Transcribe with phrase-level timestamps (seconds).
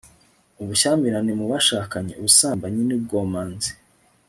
[0.61, 3.71] ubushyamirane mu bashakanye, ubusambanyi n'ubwomanzi